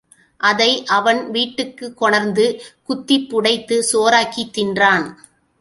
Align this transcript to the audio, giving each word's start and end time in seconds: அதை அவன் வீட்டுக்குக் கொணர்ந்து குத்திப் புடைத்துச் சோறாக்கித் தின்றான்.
அதை 0.41 0.85
அவன் 0.85 1.31
வீட்டுக்குக் 1.31 1.97
கொணர்ந்து 1.97 2.45
குத்திப் 2.83 3.27
புடைத்துச் 3.29 3.87
சோறாக்கித் 3.91 4.53
தின்றான். 4.57 5.05